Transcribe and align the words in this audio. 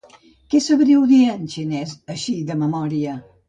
¿Què 0.53 0.61
sabríeu 0.67 1.03
dir 1.11 1.21
en 1.35 1.45
xinès, 1.57 1.95
així 2.17 2.37
de 2.51 2.61
memòria? 2.67 3.19